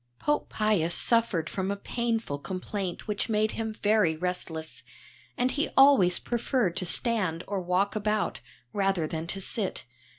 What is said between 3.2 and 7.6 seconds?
made him very restless, and he always preferred to stand